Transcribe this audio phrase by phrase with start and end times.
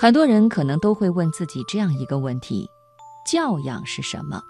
[0.00, 2.70] 很多人可能都会问自己这样一个问题：
[3.26, 4.40] 教养是什么？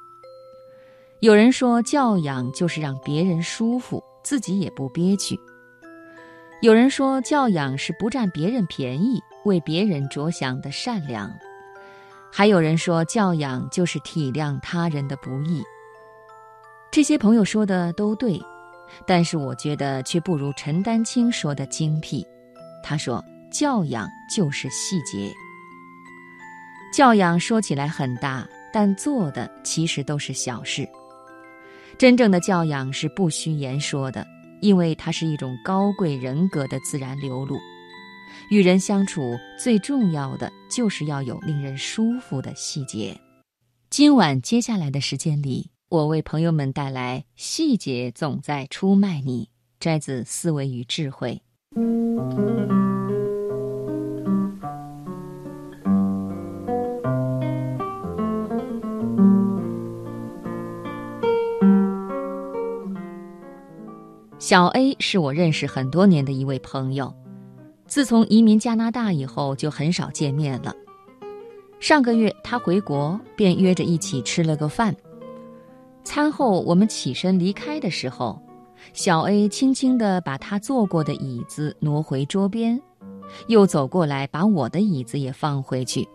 [1.21, 5.34] 有人说，教养就是让别人舒服，自己也不憋屈；
[6.61, 11.30] 有人说，教养是不占别人便宜，为别人着想的善良；
[12.30, 15.65] 还有人说，教养就是体谅他人的不易。
[16.91, 18.39] 这些朋友说的都对，
[19.07, 22.23] 但是我觉得却不如陈丹青说的精辟。
[22.85, 23.25] 他说。
[23.51, 25.33] 教养就是细节。
[26.93, 30.89] 教养说起来很大，但做的其实都是小事。
[31.99, 34.27] 真正的教养是不需言说的，
[34.60, 37.58] 因为它是一种高贵人格的自然流露。
[38.50, 43.19] 与人相处最重要的就是要有令人舒服的细节。
[43.91, 51.42] 今晚接下来的时间里，我为朋友们带来“细节总在出卖你”，摘自《思维与智慧》。
[64.48, 67.14] 小 A 是我认识很多年的一位朋友，
[67.86, 70.74] 自从移民加拿大以后就很少见面了。
[71.80, 74.96] 上个月他回国，便约着一起吃了个饭。
[76.02, 78.40] 餐后我们起身离开的时候，
[78.94, 82.80] 小 A 轻轻地把他坐过的椅子挪回桌边，
[83.48, 86.08] 又走过来把我的椅子也放回去，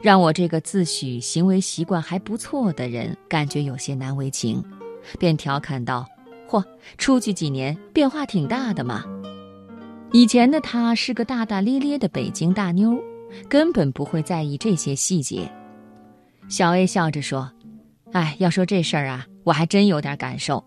[0.00, 4.64] 让我这个自诩行为习惯还不错的人感觉有些难为情，
[5.18, 6.06] 便调侃道。
[6.48, 6.64] 嚯，
[6.98, 9.04] 出去几年变化挺大的嘛！
[10.12, 12.96] 以前的她是个大大咧咧的北京大妞，
[13.48, 15.50] 根本不会在意这些细节。
[16.48, 17.50] 小 A 笑着说
[18.12, 20.64] ：“哎，要说这事儿啊，我还真有点感受。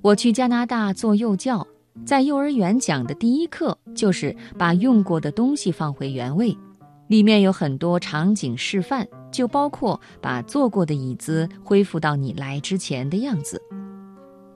[0.00, 1.66] 我去加拿大做幼教，
[2.06, 6.56] 在幼儿园讲的第一课就是把用过的东西放回原位，
[7.08, 13.60] 里面有很多场景示范，就包括把坐过的椅子恢复到你来之前的样子。”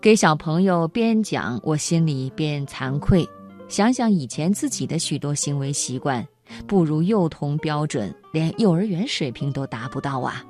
[0.01, 3.29] 给小朋友边讲，我心里边惭愧。
[3.69, 6.25] 想想以前自己的许多行为习惯，
[6.67, 10.45] 不如幼童标准，连幼儿园水平都达不到啊。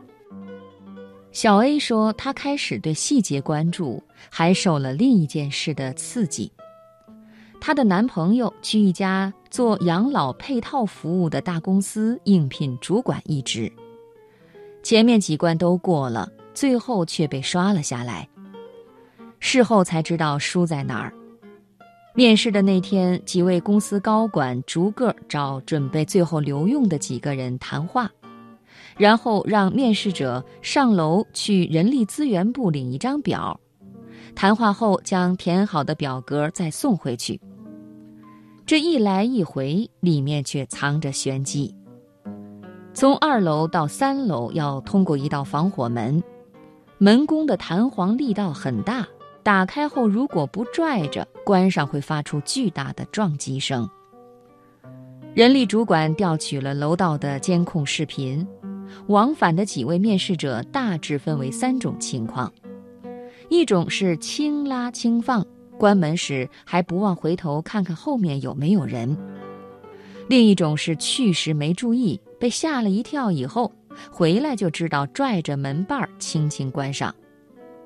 [1.32, 6.52] 小 A 说，她开始对细节关注，还受了另一件事的刺激。
[7.58, 13.72] 她的男朋友去一家做养老配套服务的大公司应聘主管一职，
[14.82, 18.28] 前面几关都过了，最后却被刷了下来。
[19.40, 21.12] 事后才知道输在哪儿。
[22.14, 28.10] 面试的那天，几位公司高管逐个找准备最后留用的几个人谈话，
[28.96, 33.60] 然后让面试者上楼去人力资源部领一张表，
[34.34, 37.38] 谈话后将填好的表格再送回去。
[38.64, 41.74] 这一来一回，里面却藏着玄机。
[42.94, 46.22] 从二楼到三楼要通过一道防火门，
[46.96, 49.06] 门工的弹簧力道很大。
[49.46, 53.88] 打开后，如果不拽着关上，会发出巨大的撞击声。
[55.34, 58.44] 人力主管调取了楼道的监控视频，
[59.06, 62.52] 往返的几位面试者大致分为三种情况：
[63.48, 65.46] 一种是轻拉轻放，
[65.78, 69.16] 关门时还不忘回头看看后面有没有人；
[70.28, 73.72] 另一种是去时没注意，被吓了一跳，以后
[74.10, 77.14] 回来就知道拽着门把轻轻关上。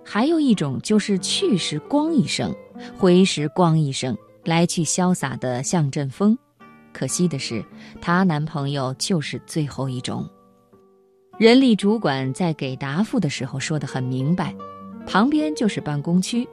[0.05, 2.55] 还有一种就是去时“光”一声，
[2.99, 6.37] 回时“光”一声，来去潇洒的像阵风。
[6.93, 7.65] 可惜的是，
[8.01, 10.29] 她男朋友就是最后一种。
[11.39, 14.55] 人力主管在给答复的时候说得很明白：
[15.07, 16.47] 旁边就是办公区，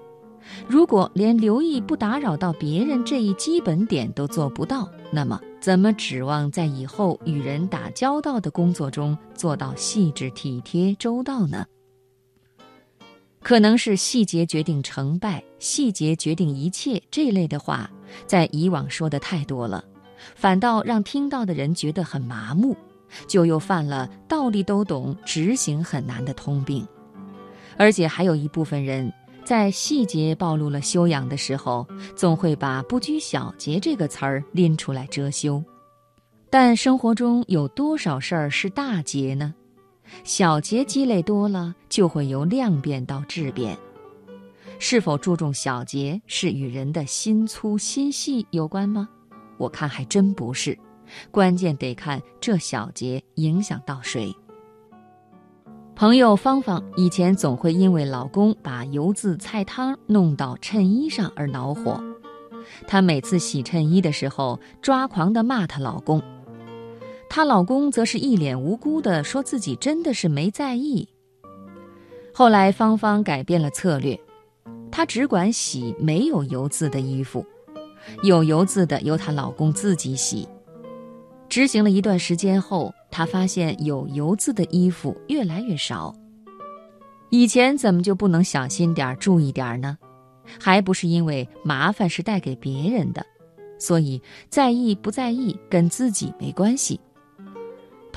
[0.68, 11.66] 如果连留意不打扰到别人这一基本点都做不到，那么怎么指望在以后与人打交道的工作中做到细致、体贴、周到呢？
[13.48, 17.90] 可能是细节决定成败，细节决定一切这类的话，
[18.26, 19.82] 在以往说的太多了，
[20.36, 22.76] 反倒让听到的人觉得很麻木，
[23.26, 26.86] 就又犯了道理都懂，执行很难的通病。
[27.78, 29.10] 而且还有一部分人
[29.46, 35.64] 在细节暴露了修养的时候，总会把“不拘小节”这个词儿拎出来遮羞。
[36.50, 39.56] 但生活中有多少事儿是大节呢？
[40.24, 43.78] 小节积累多了，就会由量变到质变。
[44.80, 49.10] 是否注重小节，是与人的心粗心细有关吗？
[49.58, 50.78] 我看还真不是，
[51.32, 54.32] 关键得看这小节影响到谁。
[55.96, 62.00] 朋友芳芳以前总会因为老公把油渍菜汤弄到衬衣上而恼火，
[62.86, 66.22] 她每次洗衬衣的时候抓狂地骂她老公。
[67.30, 71.08] 她老公则是一脸无辜的说自己真的是没在意。
[72.34, 74.20] 后来芳芳改变了策略，
[74.92, 77.46] 她只管洗没有油渍的衣服，
[78.24, 80.48] 有油渍的由她老公自己洗。
[81.50, 86.14] 执行了一段时间后，她发现有油渍的衣服越来越少。
[87.30, 89.98] 以前怎么就不能小心点、注意点呢？
[90.60, 93.26] 还不是因为麻烦是带给别人的，
[93.78, 97.00] 所以在意不在意跟自己没关系。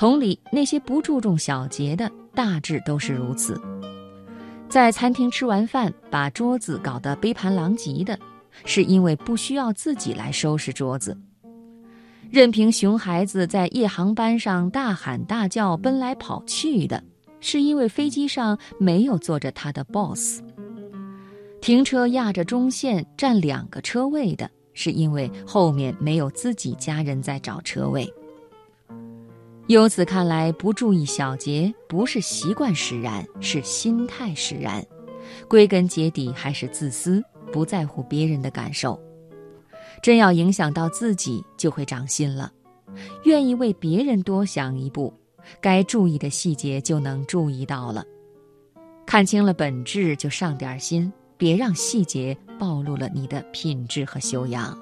[0.01, 3.61] 同理，那些不注重小节的，大致都是如此。
[4.67, 8.17] 在餐厅吃完饭，把桌子搞得杯盘狼藉的，
[8.65, 11.15] 是因为不需要自己来收拾桌子。
[12.31, 17.03] 任凭熊孩子在夜航班上大喊大叫、奔来跑去的，
[17.39, 20.41] 是因为飞机上没有坐着他的 boss。
[21.61, 28.11] 停车压着中线占两个车位的，是因为后面没有自己家人在找车位。
[29.71, 34.85] 由此看来，不注意小节不是习惯使然，是心态使然。
[35.47, 37.23] 归根结底还是自私，
[37.53, 38.99] 不在乎别人的感受。
[40.03, 42.51] 真要影响到自己，就会长心了，
[43.23, 45.13] 愿意为别人多想一步，
[45.61, 48.03] 该注意的细节就能注意到了。
[49.05, 51.11] 看清了本质，就上点心。
[51.37, 54.77] 别让细节暴露了你的品质和修养。